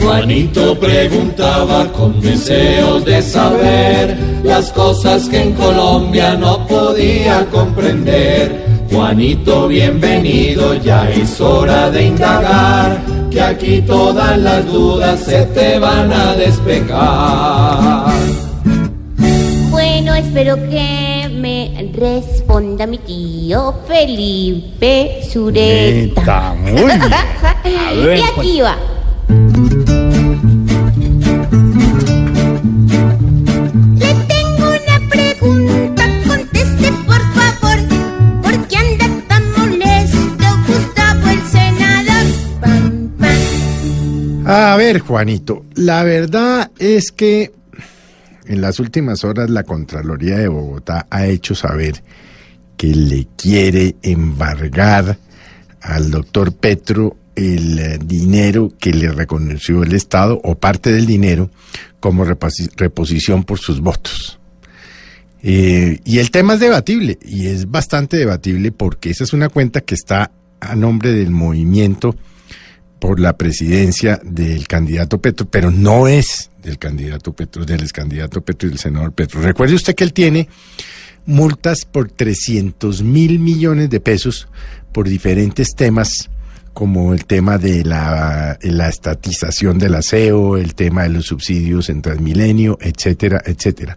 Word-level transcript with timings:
Juanito 0.00 0.78
preguntaba 0.78 1.92
con 1.92 2.20
deseos 2.20 3.04
de 3.04 3.20
saber 3.22 4.16
las 4.44 4.70
cosas 4.72 5.28
que 5.28 5.42
en 5.42 5.52
Colombia 5.52 6.34
no 6.34 6.66
podía 6.66 7.46
comprender. 7.50 8.62
Juanito, 8.90 9.68
bienvenido, 9.68 10.74
ya 10.74 11.08
es 11.10 11.40
hora 11.40 11.90
de 11.90 12.06
indagar, 12.06 13.00
que 13.30 13.40
aquí 13.40 13.82
todas 13.82 14.38
las 14.38 14.66
dudas 14.66 15.20
se 15.20 15.44
te 15.46 15.78
van 15.78 16.12
a 16.12 16.34
despejar. 16.34 18.12
Bueno, 19.70 20.14
espero 20.14 20.56
que 20.68 21.11
me 21.42 21.90
responda 21.92 22.86
mi 22.86 22.98
tío 22.98 23.74
Felipe 23.88 25.22
Sureta. 25.28 26.54
Muy 26.54 26.72
bien. 26.72 27.02
A 27.02 27.92
ver, 27.94 28.18
y 28.18 28.22
aquí 28.22 28.60
va. 28.60 28.76
Le 33.98 34.14
tengo 34.28 34.68
una 34.68 35.08
pregunta, 35.10 36.04
conteste 36.28 36.92
por 37.06 37.22
favor. 37.34 37.78
¿Por 38.42 38.68
qué 38.68 38.76
anda 38.76 39.06
tan 39.26 39.42
molesto 39.52 40.46
Gustavo 40.68 41.28
el 41.28 41.42
senador? 41.50 42.26
Pam, 42.60 43.10
pam. 43.18 44.46
A 44.46 44.76
ver, 44.76 45.00
Juanito, 45.00 45.64
la 45.74 46.04
verdad 46.04 46.70
es 46.78 47.10
que 47.10 47.50
en 48.52 48.60
las 48.60 48.78
últimas 48.80 49.24
horas 49.24 49.50
la 49.50 49.62
Contraloría 49.64 50.36
de 50.38 50.48
Bogotá 50.48 51.06
ha 51.10 51.26
hecho 51.26 51.54
saber 51.54 52.02
que 52.76 52.88
le 52.94 53.26
quiere 53.36 53.96
embargar 54.02 55.18
al 55.80 56.10
doctor 56.10 56.52
Petro 56.54 57.16
el 57.34 57.78
eh, 57.78 57.98
dinero 58.04 58.70
que 58.78 58.92
le 58.92 59.10
reconoció 59.10 59.82
el 59.82 59.92
Estado 59.94 60.40
o 60.44 60.54
parte 60.54 60.92
del 60.92 61.06
dinero 61.06 61.50
como 61.98 62.24
reposi- 62.24 62.70
reposición 62.76 63.44
por 63.44 63.58
sus 63.58 63.80
votos. 63.80 64.38
Eh, 65.42 65.98
y 66.04 66.18
el 66.18 66.30
tema 66.30 66.54
es 66.54 66.60
debatible 66.60 67.18
y 67.22 67.46
es 67.46 67.70
bastante 67.70 68.16
debatible 68.16 68.70
porque 68.70 69.10
esa 69.10 69.24
es 69.24 69.32
una 69.32 69.48
cuenta 69.48 69.80
que 69.80 69.94
está 69.94 70.30
a 70.60 70.76
nombre 70.76 71.12
del 71.12 71.30
movimiento 71.30 72.14
por 73.02 73.18
la 73.18 73.36
presidencia 73.36 74.20
del 74.22 74.68
candidato 74.68 75.20
Petro, 75.20 75.44
pero 75.50 75.72
no 75.72 76.06
es 76.06 76.52
del 76.62 76.78
candidato 76.78 77.32
Petro, 77.32 77.64
del 77.64 77.80
ex 77.80 77.92
candidato 77.92 78.42
Petro 78.42 78.68
y 78.68 78.70
del 78.70 78.78
senador 78.78 79.12
Petro. 79.12 79.42
Recuerde 79.42 79.74
usted 79.74 79.96
que 79.96 80.04
él 80.04 80.12
tiene 80.12 80.48
multas 81.26 81.84
por 81.84 82.12
300 82.12 83.02
mil 83.02 83.40
millones 83.40 83.90
de 83.90 83.98
pesos 83.98 84.46
por 84.92 85.08
diferentes 85.08 85.74
temas, 85.74 86.30
como 86.74 87.12
el 87.12 87.24
tema 87.24 87.58
de 87.58 87.84
la, 87.84 88.56
estatización 88.62 89.80
del 89.80 89.96
aseo, 89.96 90.56
el 90.56 90.76
tema 90.76 91.02
de 91.02 91.08
los 91.08 91.26
subsidios 91.26 91.88
en 91.88 92.02
Transmilenio, 92.02 92.78
etcétera, 92.80 93.42
etcétera. 93.44 93.96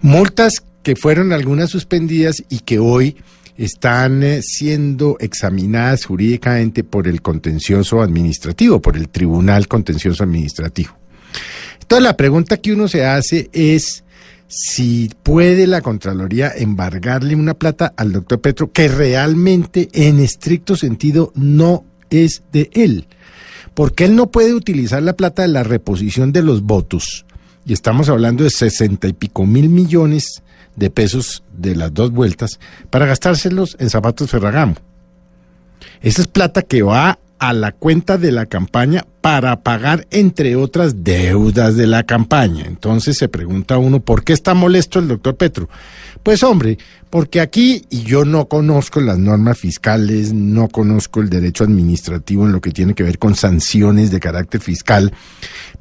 Multas 0.00 0.62
que 0.82 0.96
fueron 0.96 1.34
algunas 1.34 1.68
suspendidas 1.68 2.42
y 2.48 2.60
que 2.60 2.78
hoy 2.78 3.18
están 3.56 4.22
eh, 4.22 4.42
siendo 4.42 5.16
examinadas 5.20 6.04
jurídicamente 6.04 6.84
por 6.84 7.08
el 7.08 7.22
contencioso 7.22 8.02
administrativo, 8.02 8.80
por 8.80 8.96
el 8.96 9.08
Tribunal 9.08 9.68
Contencioso 9.68 10.24
Administrativo. 10.24 10.96
Entonces 11.80 12.02
la 12.02 12.16
pregunta 12.16 12.56
que 12.56 12.72
uno 12.72 12.88
se 12.88 13.04
hace 13.04 13.50
es 13.52 14.04
si 14.50 15.10
puede 15.22 15.66
la 15.66 15.80
Contraloría 15.80 16.52
embargarle 16.54 17.36
una 17.36 17.54
plata 17.54 17.94
al 17.96 18.12
doctor 18.12 18.40
Petro 18.40 18.72
que 18.72 18.88
realmente 18.88 19.88
en 19.92 20.18
estricto 20.18 20.76
sentido 20.76 21.32
no 21.36 21.84
es 22.10 22.42
de 22.52 22.68
él. 22.72 23.06
Porque 23.74 24.04
él 24.04 24.16
no 24.16 24.30
puede 24.30 24.52
utilizar 24.52 25.02
la 25.02 25.12
plata 25.12 25.42
de 25.42 25.48
la 25.48 25.62
reposición 25.62 26.32
de 26.32 26.42
los 26.42 26.62
votos. 26.62 27.24
Y 27.66 27.72
estamos 27.72 28.08
hablando 28.08 28.44
de 28.44 28.50
sesenta 28.50 29.06
y 29.08 29.12
pico 29.12 29.46
mil 29.46 29.68
millones 29.68 30.42
de 30.76 30.90
pesos 30.90 31.42
de 31.56 31.76
las 31.76 31.92
dos 31.92 32.10
vueltas 32.10 32.58
para 32.90 33.06
gastárselos 33.06 33.76
en 33.78 33.90
zapatos 33.90 34.30
Ferragamo. 34.30 34.76
Esa 36.00 36.22
es 36.22 36.28
plata 36.28 36.62
que 36.62 36.82
va 36.82 37.18
a 37.38 37.52
la 37.54 37.72
cuenta 37.72 38.18
de 38.18 38.32
la 38.32 38.44
campaña 38.44 39.06
para 39.22 39.62
pagar, 39.62 40.06
entre 40.10 40.56
otras, 40.56 41.04
deudas 41.04 41.74
de 41.74 41.86
la 41.86 42.04
campaña. 42.04 42.64
Entonces 42.66 43.16
se 43.16 43.28
pregunta 43.28 43.78
uno, 43.78 44.00
¿por 44.00 44.24
qué 44.24 44.34
está 44.34 44.52
molesto 44.52 44.98
el 44.98 45.08
doctor 45.08 45.36
Petro? 45.36 45.68
Pues 46.22 46.42
hombre, 46.42 46.76
porque 47.08 47.40
aquí, 47.40 47.86
y 47.88 48.02
yo 48.02 48.26
no 48.26 48.46
conozco 48.46 49.00
las 49.00 49.18
normas 49.18 49.58
fiscales, 49.58 50.34
no 50.34 50.68
conozco 50.68 51.20
el 51.20 51.30
derecho 51.30 51.64
administrativo 51.64 52.44
en 52.44 52.52
lo 52.52 52.60
que 52.60 52.72
tiene 52.72 52.94
que 52.94 53.04
ver 53.04 53.18
con 53.18 53.34
sanciones 53.34 54.10
de 54.10 54.20
carácter 54.20 54.60
fiscal, 54.60 55.12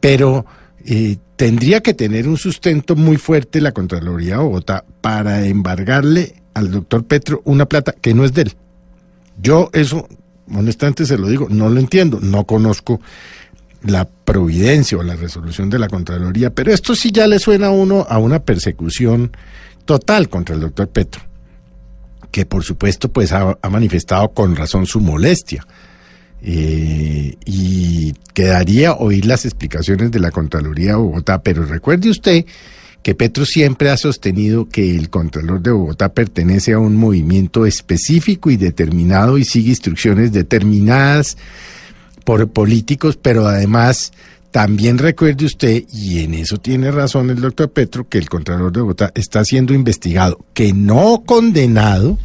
pero 0.00 0.46
eh, 0.86 1.16
tendría 1.36 1.80
que 1.80 1.94
tener 1.94 2.28
un 2.28 2.36
sustento 2.36 2.96
muy 2.96 3.16
fuerte 3.16 3.60
la 3.60 3.72
Contraloría 3.72 4.36
de 4.36 4.42
Bogotá 4.42 4.84
para 5.00 5.44
embargarle 5.46 6.34
al 6.54 6.70
doctor 6.70 7.04
Petro 7.04 7.42
una 7.44 7.66
plata 7.66 7.94
que 8.00 8.14
no 8.14 8.24
es 8.24 8.32
de 8.32 8.42
él. 8.42 8.52
Yo 9.40 9.70
eso, 9.72 10.08
honestamente 10.52 11.06
se 11.06 11.18
lo 11.18 11.28
digo, 11.28 11.48
no 11.48 11.68
lo 11.68 11.80
entiendo, 11.80 12.20
no 12.20 12.44
conozco 12.44 13.00
la 13.82 14.04
providencia 14.04 14.98
o 14.98 15.02
la 15.02 15.16
resolución 15.16 15.70
de 15.70 15.78
la 15.78 15.88
Contraloría, 15.88 16.50
pero 16.50 16.72
esto 16.72 16.94
sí 16.94 17.10
ya 17.10 17.26
le 17.26 17.38
suena 17.38 17.68
a 17.68 17.70
uno 17.70 18.06
a 18.08 18.18
una 18.18 18.40
persecución 18.40 19.32
total 19.84 20.28
contra 20.28 20.54
el 20.54 20.60
doctor 20.60 20.88
Petro, 20.88 21.22
que 22.30 22.46
por 22.46 22.62
supuesto 22.62 23.10
pues 23.10 23.32
ha, 23.32 23.58
ha 23.60 23.70
manifestado 23.70 24.28
con 24.28 24.54
razón 24.54 24.86
su 24.86 25.00
molestia. 25.00 25.66
Eh, 26.44 27.36
y 27.44 28.14
quedaría 28.34 28.94
oír 28.94 29.26
las 29.26 29.44
explicaciones 29.44 30.10
de 30.10 30.18
la 30.18 30.30
Contraloría 30.30 30.90
de 30.90 30.96
Bogotá, 30.96 31.42
pero 31.42 31.64
recuerde 31.64 32.10
usted 32.10 32.44
que 33.02 33.14
Petro 33.14 33.44
siempre 33.44 33.90
ha 33.90 33.96
sostenido 33.96 34.68
que 34.68 34.96
el 34.96 35.10
Contralor 35.10 35.60
de 35.60 35.72
Bogotá 35.72 36.12
pertenece 36.12 36.72
a 36.72 36.78
un 36.78 36.96
movimiento 36.96 37.66
específico 37.66 38.50
y 38.50 38.56
determinado 38.56 39.38
y 39.38 39.44
sigue 39.44 39.70
instrucciones 39.70 40.32
determinadas 40.32 41.36
por 42.24 42.48
políticos, 42.50 43.18
pero 43.20 43.46
además 43.46 44.12
también 44.52 44.98
recuerde 44.98 45.46
usted, 45.46 45.84
y 45.92 46.20
en 46.20 46.34
eso 46.34 46.58
tiene 46.58 46.90
razón 46.90 47.30
el 47.30 47.40
doctor 47.40 47.70
Petro, 47.70 48.06
que 48.08 48.18
el 48.18 48.28
Contralor 48.28 48.70
de 48.70 48.82
Bogotá 48.82 49.10
está 49.14 49.44
siendo 49.44 49.72
investigado, 49.74 50.38
que 50.52 50.72
no 50.72 51.22
condenado, 51.24 52.18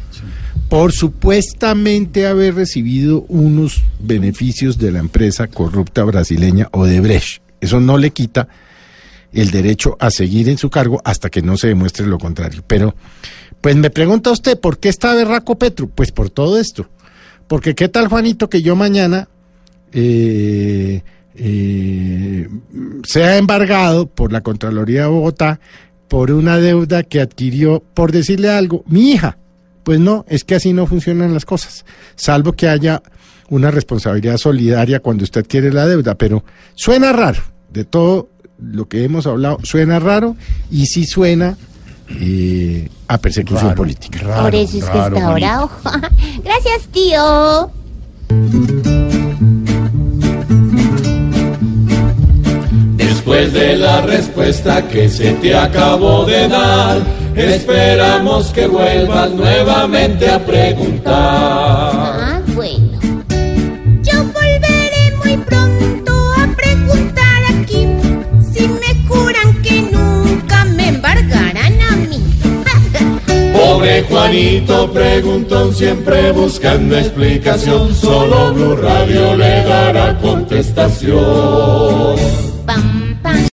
por 0.68 0.92
supuestamente 0.92 2.26
haber 2.26 2.54
recibido 2.54 3.24
unos 3.28 3.82
beneficios 3.98 4.78
de 4.78 4.92
la 4.92 4.98
empresa 4.98 5.48
corrupta 5.48 6.04
brasileña 6.04 6.68
Odebrecht. 6.72 7.42
Eso 7.60 7.80
no 7.80 7.96
le 7.96 8.10
quita 8.10 8.48
el 9.32 9.50
derecho 9.50 9.96
a 9.98 10.10
seguir 10.10 10.48
en 10.48 10.58
su 10.58 10.70
cargo 10.70 11.00
hasta 11.04 11.30
que 11.30 11.42
no 11.42 11.56
se 11.56 11.68
demuestre 11.68 12.06
lo 12.06 12.18
contrario. 12.18 12.62
Pero, 12.66 12.94
pues 13.60 13.76
me 13.76 13.90
pregunta 13.90 14.30
usted, 14.30 14.58
¿por 14.58 14.78
qué 14.78 14.88
está 14.88 15.14
berraco 15.14 15.58
Petro? 15.58 15.88
Pues 15.88 16.12
por 16.12 16.30
todo 16.30 16.58
esto. 16.58 16.88
Porque 17.46 17.74
qué 17.74 17.88
tal, 17.88 18.08
Juanito, 18.08 18.50
que 18.50 18.60
yo 18.60 18.76
mañana 18.76 19.28
eh, 19.92 21.02
eh, 21.34 22.48
sea 23.04 23.38
embargado 23.38 24.06
por 24.06 24.32
la 24.32 24.42
Contraloría 24.42 25.02
de 25.02 25.08
Bogotá 25.08 25.60
por 26.08 26.30
una 26.30 26.58
deuda 26.58 27.02
que 27.02 27.20
adquirió, 27.20 27.82
por 27.94 28.12
decirle 28.12 28.50
algo, 28.50 28.84
mi 28.86 29.12
hija. 29.12 29.38
Pues 29.88 30.00
no, 30.00 30.26
es 30.28 30.44
que 30.44 30.54
así 30.54 30.74
no 30.74 30.86
funcionan 30.86 31.32
las 31.32 31.46
cosas, 31.46 31.86
salvo 32.14 32.52
que 32.52 32.68
haya 32.68 33.02
una 33.48 33.70
responsabilidad 33.70 34.36
solidaria 34.36 35.00
cuando 35.00 35.24
usted 35.24 35.46
quiere 35.48 35.72
la 35.72 35.86
deuda, 35.86 36.14
pero 36.14 36.44
suena 36.74 37.10
raro, 37.10 37.40
de 37.70 37.86
todo 37.86 38.28
lo 38.58 38.86
que 38.86 39.04
hemos 39.04 39.26
hablado, 39.26 39.60
suena 39.62 39.98
raro 39.98 40.36
y 40.70 40.84
sí 40.84 41.06
suena 41.06 41.56
eh, 42.20 42.86
a 43.06 43.16
persecución 43.16 43.74
política. 43.74 44.42
Por 44.42 44.54
eso 44.54 44.76
es 44.76 44.84
que 44.84 44.98
está 44.98 45.32
bravo. 45.32 45.70
Gracias, 46.44 46.86
tío. 46.92 47.70
Después 52.94 53.54
de 53.54 53.76
la 53.78 54.02
respuesta 54.02 54.86
que 54.86 55.08
se 55.08 55.32
te 55.32 55.56
acabó 55.56 56.26
de 56.26 56.46
dar, 56.46 57.02
Esperamos 57.38 58.48
que 58.48 58.66
vuelvas 58.66 59.30
nuevamente 59.30 60.28
a 60.28 60.44
preguntar. 60.44 61.14
Ah, 61.14 62.40
bueno. 62.48 62.98
Yo 64.02 64.24
volveré 64.24 65.12
muy 65.22 65.36
pronto 65.36 66.12
a 66.36 66.48
preguntar 66.56 67.44
aquí 67.60 67.86
si 68.52 68.66
me 68.66 69.06
juran 69.06 69.62
que 69.62 69.82
nunca 69.82 70.64
me 70.64 70.88
embargarán 70.88 71.80
a 71.80 71.94
mí. 71.94 72.20
Pobre 73.52 74.02
Juanito 74.02 74.92
preguntón, 74.92 75.72
siempre 75.72 76.32
buscando 76.32 76.98
explicación. 76.98 77.94
Solo 77.94 78.52
Blue 78.52 78.74
Radio 78.74 79.36
le 79.36 79.62
dará 79.62 80.18
contestación. 80.18 82.47